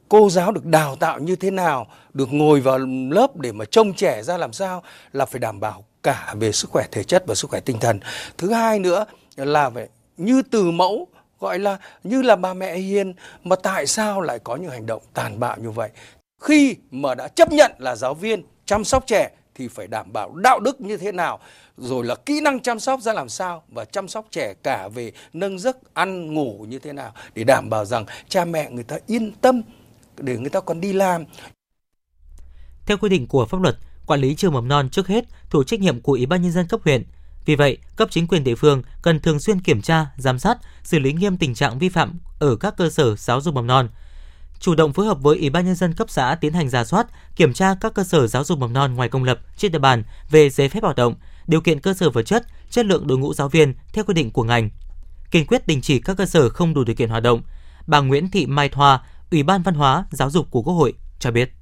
[0.09, 2.79] cô giáo được đào tạo như thế nào, được ngồi vào
[3.11, 4.83] lớp để mà trông trẻ ra làm sao
[5.13, 8.01] là phải đảm bảo cả về sức khỏe thể chất và sức khỏe tinh thần.
[8.39, 9.05] Thứ hai nữa
[9.37, 11.09] là phải như từ mẫu
[11.43, 15.03] gọi là như là bà mẹ hiền mà tại sao lại có những hành động
[15.15, 15.91] tàn bạo như vậy?
[16.43, 20.35] Khi mà đã chấp nhận là giáo viên chăm sóc trẻ thì phải đảm bảo
[20.35, 21.39] đạo đức như thế nào
[21.77, 25.13] rồi là kỹ năng chăm sóc ra làm sao và chăm sóc trẻ cả về
[25.33, 28.99] nâng giấc ăn ngủ như thế nào để đảm bảo rằng cha mẹ người ta
[29.07, 29.63] yên tâm
[30.17, 31.25] để người ta còn đi làm.
[32.87, 33.77] Theo quy định của pháp luật,
[34.07, 36.67] quản lý trường mầm non trước hết thuộc trách nhiệm của Ủy ban nhân dân
[36.69, 37.05] cấp huyện.
[37.45, 40.99] Vì vậy, cấp chính quyền địa phương cần thường xuyên kiểm tra, giám sát, xử
[40.99, 43.89] lý nghiêm tình trạng vi phạm ở các cơ sở giáo dục mầm non.
[44.61, 47.07] Chủ động phối hợp với Ủy ban nhân dân cấp xã tiến hành giả soát,
[47.37, 50.03] kiểm tra các cơ sở giáo dục mầm non ngoài công lập trên địa bàn
[50.31, 51.15] về giấy phép hoạt động,
[51.47, 54.31] điều kiện cơ sở vật chất, chất lượng đội ngũ giáo viên theo quy định
[54.31, 54.71] của ngành.
[55.31, 57.43] Kiên quyết đình chỉ các cơ sở không đủ điều kiện hoạt động.
[57.87, 59.01] Bà Nguyễn Thị Mai Thoa,
[59.31, 61.53] Ủy ban Văn hóa, Giáo dục của Quốc hội cho biết.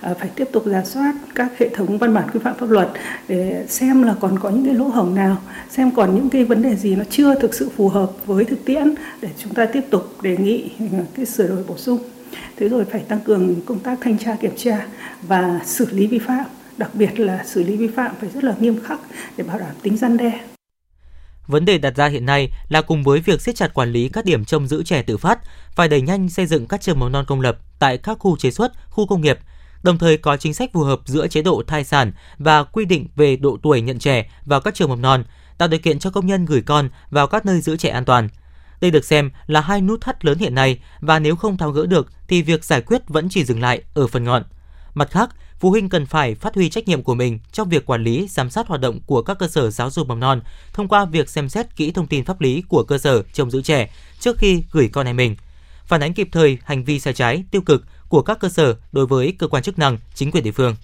[0.00, 2.88] Ờ, phải tiếp tục giả soát các hệ thống văn bản quy phạm pháp luật
[3.28, 5.36] để xem là còn có những cái lỗ hổng nào,
[5.70, 8.64] xem còn những cái vấn đề gì nó chưa thực sự phù hợp với thực
[8.64, 11.98] tiễn để chúng ta tiếp tục đề nghị ờ, cái sửa đổi bổ sung.
[12.56, 14.86] Thế rồi phải tăng cường công tác thanh tra kiểm tra
[15.22, 16.44] và xử lý vi phạm,
[16.76, 19.00] đặc biệt là xử lý vi phạm phải rất là nghiêm khắc
[19.36, 20.40] để bảo đảm tính gian đe.
[21.46, 24.24] Vấn đề đặt ra hiện nay là cùng với việc siết chặt quản lý các
[24.24, 25.38] điểm trông giữ trẻ tự phát,
[25.74, 28.50] phải đẩy nhanh xây dựng các trường mầm non công lập tại các khu chế
[28.50, 29.38] xuất, khu công nghiệp,
[29.86, 33.06] đồng thời có chính sách phù hợp giữa chế độ thai sản và quy định
[33.16, 35.24] về độ tuổi nhận trẻ vào các trường mầm non,
[35.58, 38.28] tạo điều kiện cho công nhân gửi con vào các nơi giữ trẻ an toàn.
[38.80, 41.86] Đây được xem là hai nút thắt lớn hiện nay và nếu không tháo gỡ
[41.86, 44.42] được thì việc giải quyết vẫn chỉ dừng lại ở phần ngọn.
[44.94, 48.02] Mặt khác, phụ huynh cần phải phát huy trách nhiệm của mình trong việc quản
[48.02, 50.40] lý, giám sát hoạt động của các cơ sở giáo dục mầm non
[50.72, 53.62] thông qua việc xem xét kỹ thông tin pháp lý của cơ sở trông giữ
[53.62, 55.36] trẻ trước khi gửi con em mình.
[55.86, 59.06] Phản ánh kịp thời hành vi sai trái, tiêu cực của các cơ sở đối
[59.06, 60.74] với cơ quan chức năng, chính quyền địa phương.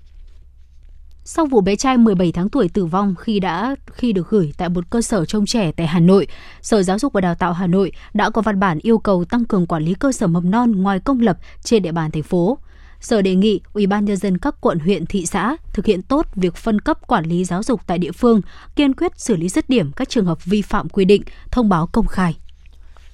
[1.24, 4.68] Sau vụ bé trai 17 tháng tuổi tử vong khi đã khi được gửi tại
[4.68, 6.26] một cơ sở trông trẻ tại Hà Nội,
[6.62, 9.44] Sở Giáo dục và Đào tạo Hà Nội đã có văn bản yêu cầu tăng
[9.44, 12.58] cường quản lý cơ sở mầm non ngoài công lập trên địa bàn thành phố.
[13.00, 16.26] Sở đề nghị Ủy ban nhân dân các quận huyện thị xã thực hiện tốt
[16.34, 18.40] việc phân cấp quản lý giáo dục tại địa phương,
[18.76, 21.86] kiên quyết xử lý dứt điểm các trường hợp vi phạm quy định, thông báo
[21.92, 22.36] công khai.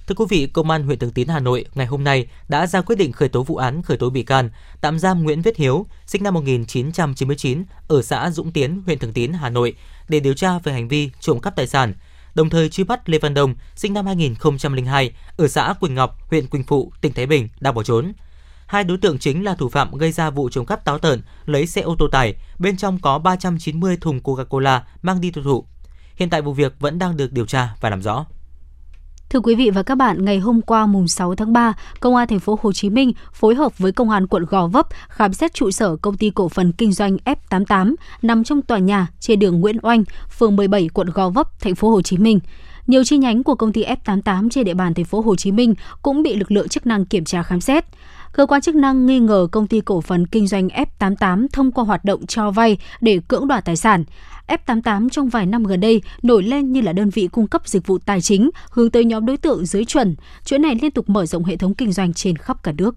[0.08, 2.80] Thưa quý vị, Công an huyện Thường Tín Hà Nội ngày hôm nay đã ra
[2.80, 5.86] quyết định khởi tố vụ án, khởi tố bị can, tạm giam Nguyễn Viết Hiếu,
[6.06, 9.74] sinh năm 1999, ở xã Dũng Tiến, huyện Thường Tín, Hà Nội,
[10.08, 11.94] để điều tra về hành vi trộm cắp tài sản,
[12.34, 16.46] đồng thời truy bắt Lê Văn Đông, sinh năm 2002, ở xã Quỳnh Ngọc, huyện
[16.46, 18.12] Quỳnh Phụ, tỉnh Thái Bình, đang bỏ trốn.
[18.66, 21.66] Hai đối tượng chính là thủ phạm gây ra vụ trộm cắp táo tợn, lấy
[21.66, 25.64] xe ô tô tải, bên trong có 390 thùng Coca-Cola mang đi tiêu thụ.
[26.14, 28.26] Hiện tại vụ việc vẫn đang được điều tra và làm rõ.
[29.30, 32.28] Thưa quý vị và các bạn, ngày hôm qua mùng 6 tháng 3, Công an
[32.28, 35.54] thành phố Hồ Chí Minh phối hợp với Công an quận Gò Vấp khám xét
[35.54, 39.60] trụ sở công ty cổ phần kinh doanh F88 nằm trong tòa nhà trên đường
[39.60, 40.04] Nguyễn Oanh,
[40.38, 42.40] phường 17 quận Gò Vấp, thành phố Hồ Chí Minh.
[42.86, 45.74] Nhiều chi nhánh của công ty F88 trên địa bàn thành phố Hồ Chí Minh
[46.02, 47.84] cũng bị lực lượng chức năng kiểm tra khám xét.
[48.32, 51.84] Cơ quan chức năng nghi ngờ công ty cổ phần kinh doanh F88 thông qua
[51.84, 54.04] hoạt động cho vay để cưỡng đoạt tài sản.
[54.48, 57.86] F88 trong vài năm gần đây nổi lên như là đơn vị cung cấp dịch
[57.86, 60.16] vụ tài chính hướng tới nhóm đối tượng dưới chuẩn.
[60.44, 62.94] Chuỗi này liên tục mở rộng hệ thống kinh doanh trên khắp cả nước.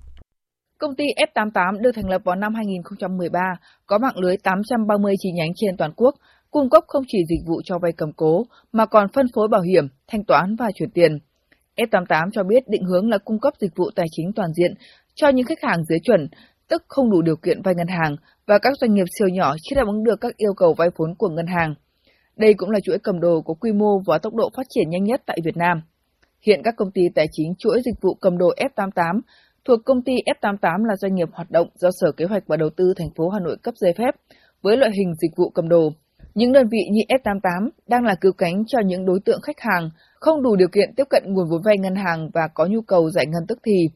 [0.78, 3.40] Công ty F88 được thành lập vào năm 2013,
[3.86, 6.16] có mạng lưới 830 chi nhánh trên toàn quốc,
[6.52, 9.62] cung cấp không chỉ dịch vụ cho vay cầm cố, mà còn phân phối bảo
[9.62, 11.20] hiểm, thanh toán và chuyển tiền.
[11.78, 14.74] F88 cho biết định hướng là cung cấp dịch vụ tài chính toàn diện
[15.16, 16.28] cho những khách hàng dưới chuẩn,
[16.68, 19.76] tức không đủ điều kiện vay ngân hàng và các doanh nghiệp siêu nhỏ chưa
[19.76, 21.76] đáp ứng được các yêu cầu vay vốn của ngân hàng.
[22.36, 25.04] Đây cũng là chuỗi cầm đồ có quy mô và tốc độ phát triển nhanh
[25.04, 25.82] nhất tại Việt Nam.
[26.42, 29.20] Hiện các công ty tài chính chuỗi dịch vụ cầm đồ F88
[29.66, 32.70] thuộc công ty F88 là doanh nghiệp hoạt động do Sở Kế hoạch và Đầu
[32.70, 34.16] tư thành phố Hà Nội cấp giấy phép
[34.62, 35.90] với loại hình dịch vụ cầm đồ.
[36.34, 39.90] Những đơn vị như F88 đang là cứu cánh cho những đối tượng khách hàng
[40.14, 43.10] không đủ điều kiện tiếp cận nguồn vốn vay ngân hàng và có nhu cầu
[43.10, 43.90] giải ngân tức thì.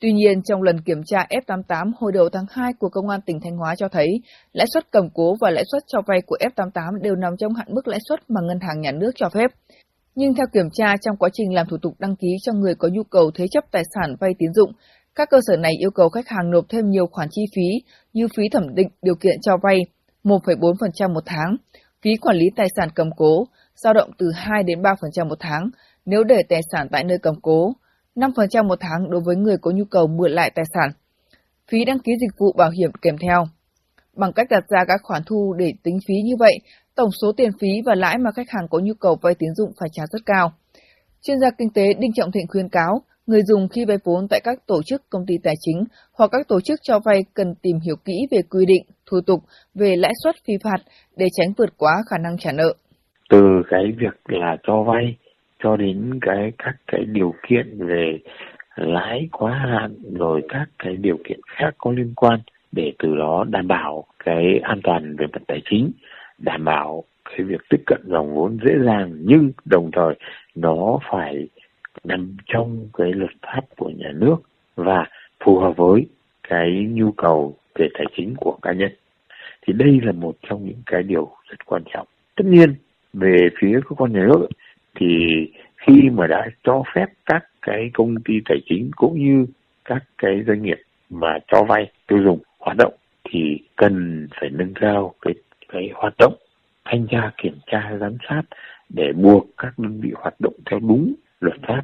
[0.00, 3.40] Tuy nhiên, trong lần kiểm tra F88 hồi đầu tháng 2 của Công an tỉnh
[3.40, 4.08] Thanh Hóa cho thấy,
[4.52, 7.66] lãi suất cầm cố và lãi suất cho vay của F88 đều nằm trong hạn
[7.70, 9.50] mức lãi suất mà ngân hàng nhà nước cho phép.
[10.14, 12.88] Nhưng theo kiểm tra trong quá trình làm thủ tục đăng ký cho người có
[12.92, 14.72] nhu cầu thế chấp tài sản vay tín dụng,
[15.14, 18.28] các cơ sở này yêu cầu khách hàng nộp thêm nhiều khoản chi phí như
[18.36, 19.78] phí thẩm định điều kiện cho vay
[20.24, 21.56] 1,4% một tháng,
[22.02, 25.70] phí quản lý tài sản cầm cố dao động từ 2 đến 3% một tháng
[26.06, 27.72] nếu để tài sản tại nơi cầm cố,
[28.18, 30.90] 5% một tháng đối với người có nhu cầu mượn lại tài sản.
[31.70, 33.44] Phí đăng ký dịch vụ bảo hiểm kèm theo.
[34.16, 36.58] Bằng cách đặt ra các khoản thu để tính phí như vậy,
[36.94, 39.72] tổng số tiền phí và lãi mà khách hàng có nhu cầu vay tín dụng
[39.80, 40.52] phải trả rất cao.
[41.22, 44.40] Chuyên gia kinh tế Đinh Trọng Thịnh khuyên cáo, người dùng khi vay vốn tại
[44.44, 47.76] các tổ chức công ty tài chính hoặc các tổ chức cho vay cần tìm
[47.84, 49.40] hiểu kỹ về quy định, thủ tục
[49.74, 50.78] về lãi suất phi phạt
[51.16, 52.74] để tránh vượt quá khả năng trả nợ.
[53.30, 55.16] Từ cái việc là cho vay
[55.58, 58.18] cho đến cái, các cái điều kiện về
[58.76, 62.40] lãi quá hạn, rồi các cái điều kiện khác có liên quan
[62.72, 65.90] để từ đó đảm bảo cái an toàn về mặt tài chính,
[66.38, 70.14] đảm bảo cái việc tiếp cận dòng vốn dễ dàng nhưng đồng thời
[70.54, 71.48] nó phải
[72.04, 74.36] nằm trong cái luật pháp của nhà nước
[74.76, 75.06] và
[75.44, 76.06] phù hợp với
[76.48, 78.90] cái nhu cầu về tài chính của cá nhân.
[79.66, 82.06] Thì đây là một trong những cái điều rất quan trọng.
[82.36, 82.74] Tất nhiên,
[83.12, 84.48] về phía cơ quan nhà nước
[85.00, 85.06] thì
[85.76, 89.46] khi mà đã cho phép các cái công ty tài chính cũng như
[89.84, 90.78] các cái doanh nghiệp
[91.10, 92.94] mà cho vay tiêu dùng hoạt động
[93.30, 93.38] thì
[93.76, 95.34] cần phải nâng cao cái
[95.72, 96.34] cái hoạt động
[96.84, 98.42] thanh tra kiểm tra giám sát
[98.88, 101.82] để buộc các đơn vị hoạt động theo đúng luật pháp.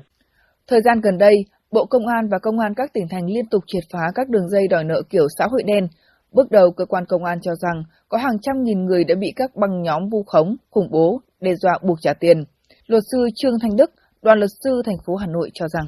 [0.68, 1.34] Thời gian gần đây,
[1.72, 4.48] Bộ Công an và Công an các tỉnh thành liên tục triệt phá các đường
[4.48, 5.88] dây đòi nợ kiểu xã hội đen.
[6.32, 9.32] Bước đầu, cơ quan công an cho rằng có hàng trăm nghìn người đã bị
[9.36, 12.44] các băng nhóm vu khống, khủng bố, đe dọa buộc trả tiền.
[12.86, 13.90] Luật sư Trương Thanh Đức,
[14.22, 15.86] đoàn luật sư thành phố Hà Nội cho rằng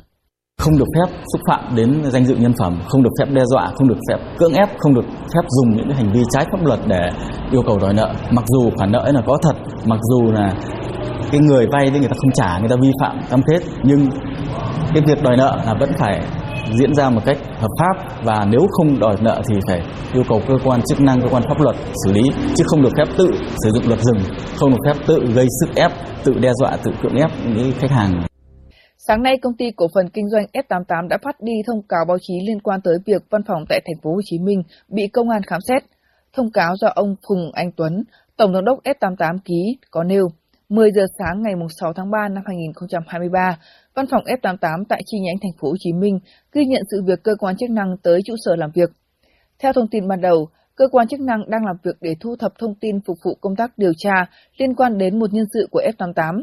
[0.59, 3.72] không được phép xúc phạm đến danh dự nhân phẩm, không được phép đe dọa,
[3.74, 6.64] không được phép cưỡng ép, không được phép dùng những cái hành vi trái pháp
[6.64, 7.11] luật để
[7.52, 8.14] yêu cầu đòi nợ.
[8.30, 9.56] Mặc dù khoản nợ ấy là có thật,
[9.87, 10.54] mặc dù là
[11.30, 14.09] cái người vay thì người ta không trả, người ta vi phạm cam kết, nhưng
[14.94, 16.20] cái việc đòi nợ là vẫn phải
[16.74, 19.83] diễn ra một cách hợp pháp và nếu không đòi nợ thì phải
[20.14, 22.22] yêu cầu cơ quan chức năng, cơ quan pháp luật xử lý
[22.57, 23.31] chứ không được phép tự
[23.64, 24.18] sử dụng luật rừng,
[24.57, 25.90] không được phép tự gây sức ép,
[26.24, 28.22] tự đe dọa, tự cưỡng ép những khách hàng.
[29.09, 32.16] Sáng nay, công ty cổ phần kinh doanh F88 đã phát đi thông cáo báo
[32.20, 35.29] chí liên quan tới việc văn phòng tại thành phố Hồ Chí Minh bị công
[35.29, 35.83] an khám xét.
[36.33, 38.05] Thông cáo do ông Phùng Anh Tuấn,
[38.37, 40.29] Tổng giám đốc F88 ký có nêu
[40.68, 43.59] 10 giờ sáng ngày 6 tháng 3 năm 2023,
[43.96, 46.18] văn phòng F88 tại chi nhánh thành phố Hồ Chí Minh
[46.52, 48.90] ghi nhận sự việc cơ quan chức năng tới trụ sở làm việc.
[49.59, 52.52] Theo thông tin ban đầu, cơ quan chức năng đang làm việc để thu thập
[52.59, 54.26] thông tin phục vụ công tác điều tra
[54.59, 56.42] liên quan đến một nhân sự của F88.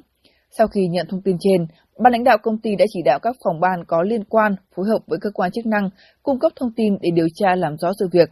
[0.57, 1.65] Sau khi nhận thông tin trên,
[1.99, 4.85] ban lãnh đạo công ty đã chỉ đạo các phòng ban có liên quan phối
[4.89, 5.89] hợp với cơ quan chức năng
[6.23, 8.29] cung cấp thông tin để điều tra làm rõ sự việc.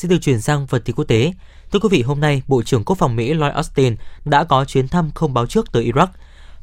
[0.00, 1.32] Xin được chuyển sang phần tin quốc tế.
[1.72, 4.88] Thưa quý vị, hôm nay, Bộ trưởng Quốc phòng Mỹ Lloyd Austin đã có chuyến
[4.88, 6.06] thăm không báo trước tới Iraq.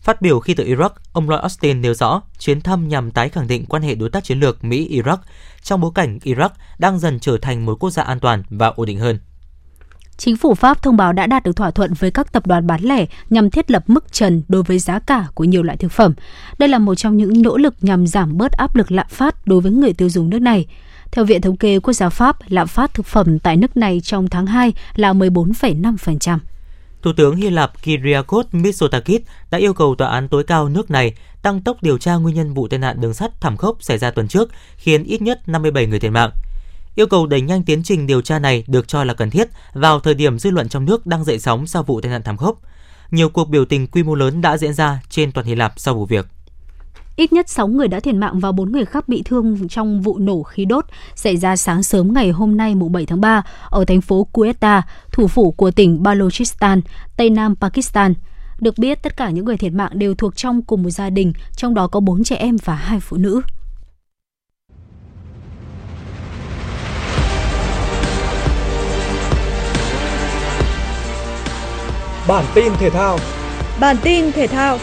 [0.02, 3.48] Phát biểu khi tới Iraq, ông Lloyd Austin nêu rõ chuyến thăm nhằm tái khẳng
[3.48, 5.18] định quan hệ đối tác chiến lược Mỹ-Iraq
[5.64, 8.88] trong bối cảnh Iraq đang dần trở thành một quốc gia an toàn và ổn
[8.88, 9.20] định hơn.
[10.18, 12.82] Chính phủ Pháp thông báo đã đạt được thỏa thuận với các tập đoàn bán
[12.82, 16.14] lẻ nhằm thiết lập mức trần đối với giá cả của nhiều loại thực phẩm.
[16.58, 19.62] Đây là một trong những nỗ lực nhằm giảm bớt áp lực lạm phát đối
[19.62, 20.68] với người tiêu dùng nước này.
[21.12, 24.28] Theo Viện Thống kê Quốc gia Pháp, lạm phát thực phẩm tại nước này trong
[24.30, 26.38] tháng 2 là 14,5%.
[27.02, 31.14] Thủ tướng Hy Lạp Kyriakos Mitsotakis đã yêu cầu tòa án tối cao nước này
[31.42, 34.12] tăng tốc điều tra nguyên nhân vụ tai nạn đường sắt thảm khốc xảy ra
[34.12, 36.32] tuần trước, khiến ít nhất 57 người thiệt mạng.
[36.96, 40.00] Yêu cầu đẩy nhanh tiến trình điều tra này được cho là cần thiết vào
[40.00, 42.60] thời điểm dư luận trong nước đang dậy sóng sau vụ tai nạn thảm khốc.
[43.12, 45.94] Nhiều cuộc biểu tình quy mô lớn đã diễn ra trên toàn Hy Lạp sau
[45.94, 46.26] vụ việc.
[47.18, 50.18] Ít nhất 6 người đã thiệt mạng và 4 người khác bị thương trong vụ
[50.18, 53.86] nổ khí đốt xảy ra sáng sớm ngày hôm nay mùng 7 tháng 3 ở
[53.86, 56.82] thành phố Quetta, thủ phủ của tỉnh Balochistan,
[57.18, 58.14] Tây Nam Pakistan.
[58.60, 61.34] Được biết, tất cả những người thiệt mạng đều thuộc trong cùng một gia đình,
[61.56, 63.42] trong đó có 4 trẻ em và 2 phụ nữ.
[72.28, 73.20] Bản tin thể thao
[73.80, 74.78] Bản tin thể thao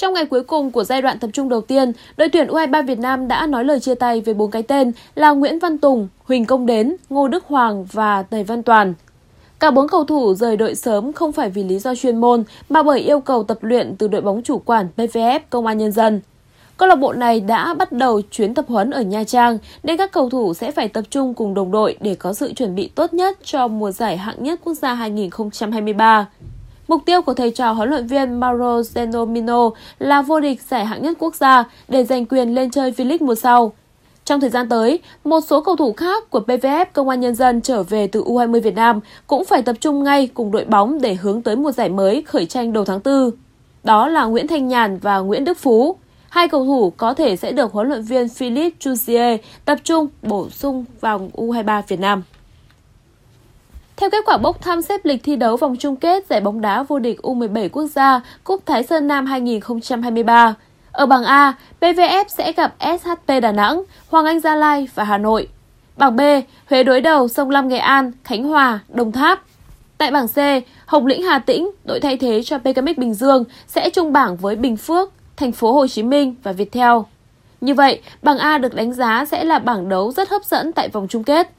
[0.00, 2.98] Trong ngày cuối cùng của giai đoạn tập trung đầu tiên, đội tuyển U23 Việt
[2.98, 6.44] Nam đã nói lời chia tay với bốn cái tên là Nguyễn Văn Tùng, Huỳnh
[6.44, 8.94] Công Đến, Ngô Đức Hoàng và Tề Văn Toàn.
[9.58, 12.82] Cả bốn cầu thủ rời đội sớm không phải vì lý do chuyên môn mà
[12.82, 16.20] bởi yêu cầu tập luyện từ đội bóng chủ quản PVF Công an Nhân dân.
[16.76, 20.12] Câu lạc bộ này đã bắt đầu chuyến tập huấn ở Nha Trang nên các
[20.12, 23.14] cầu thủ sẽ phải tập trung cùng đồng đội để có sự chuẩn bị tốt
[23.14, 26.26] nhất cho mùa giải hạng nhất quốc gia 2023.
[26.90, 31.02] Mục tiêu của thầy trò huấn luyện viên Mauro Zenomino là vô địch giải hạng
[31.02, 33.72] nhất quốc gia để giành quyền lên chơi V-League mùa sau.
[34.24, 37.60] Trong thời gian tới, một số cầu thủ khác của PVF Công an Nhân dân
[37.60, 41.14] trở về từ U20 Việt Nam cũng phải tập trung ngay cùng đội bóng để
[41.14, 43.30] hướng tới mùa giải mới khởi tranh đầu tháng 4.
[43.84, 45.96] Đó là Nguyễn Thanh Nhàn và Nguyễn Đức Phú.
[46.28, 50.50] Hai cầu thủ có thể sẽ được huấn luyện viên Philippe Jouzier tập trung bổ
[50.50, 52.22] sung vào U23 Việt Nam.
[54.00, 56.82] Theo kết quả bốc thăm xếp lịch thi đấu vòng chung kết giải bóng đá
[56.82, 60.54] vô địch U17 quốc gia Cúp Thái Sơn Nam 2023,
[60.92, 65.18] ở bảng A, PVF sẽ gặp SHP Đà Nẵng, Hoàng Anh Gia Lai và Hà
[65.18, 65.48] Nội.
[65.96, 66.20] Bảng B,
[66.70, 69.42] Huế đối đầu Sông Lam Nghệ An, Khánh Hòa, Đồng Tháp.
[69.98, 70.36] Tại bảng C,
[70.86, 74.56] Hồng Lĩnh Hà Tĩnh, đội thay thế cho PKMX Bình Dương sẽ chung bảng với
[74.56, 76.96] Bình Phước, Thành phố Hồ Chí Minh và Viettel.
[77.60, 80.88] Như vậy, bảng A được đánh giá sẽ là bảng đấu rất hấp dẫn tại
[80.88, 81.50] vòng chung kết.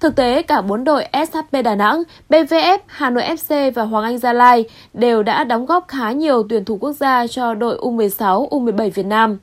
[0.00, 4.18] Thực tế, cả bốn đội SHP Đà Nẵng, BVF, Hà Nội FC và Hoàng Anh
[4.18, 8.48] Gia Lai đều đã đóng góp khá nhiều tuyển thủ quốc gia cho đội U16,
[8.48, 9.38] U17 Việt Nam.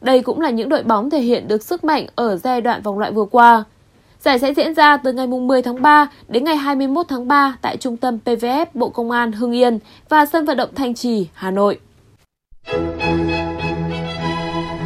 [0.00, 2.98] Đây cũng là những đội bóng thể hiện được sức mạnh ở giai đoạn vòng
[2.98, 3.64] loại vừa qua.
[4.20, 7.76] Giải sẽ diễn ra từ ngày 10 tháng 3 đến ngày 21 tháng 3 tại
[7.76, 11.50] Trung tâm PVF Bộ Công an Hưng Yên và sân vận động Thanh Trì, Hà
[11.50, 11.78] Nội.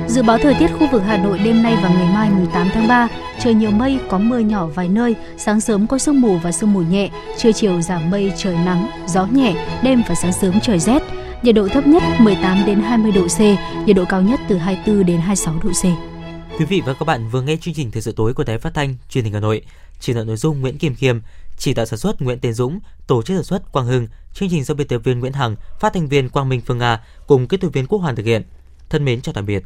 [0.09, 2.69] Dự báo thời tiết khu vực Hà Nội đêm nay và ngày mai mùng 8
[2.75, 3.09] tháng 3,
[3.45, 6.73] trời nhiều mây, có mưa nhỏ vài nơi, sáng sớm có sương mù và sương
[6.73, 10.79] mù nhẹ, trưa chiều giảm mây trời nắng, gió nhẹ, đêm và sáng sớm trời
[10.79, 11.03] rét.
[11.43, 13.41] Nhiệt độ thấp nhất 18 đến 20 độ C,
[13.87, 15.85] nhiệt độ cao nhất từ 24 đến 26 độ C.
[16.59, 18.75] Quý vị và các bạn vừa nghe chương trình thời sự tối của Đài Phát
[18.75, 19.63] thanh Truyền hình Hà Nội.
[20.01, 21.21] Chỉ đạo nội dung Nguyễn Kim Khiêm,
[21.59, 24.65] chỉ đạo sản xuất Nguyễn Tiến Dũng, tổ chức sản xuất Quang Hưng, chương trình
[24.65, 27.57] do biên tập viên Nguyễn Hằng, phát thanh viên Quang Minh Phương Nga cùng kỹ
[27.57, 28.43] thuật viên Quốc Hoàn thực hiện.
[28.89, 29.63] Thân mến chào tạm biệt.